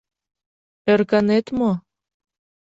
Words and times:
—Ӧрканет 0.91 1.45
мо? 1.57 1.71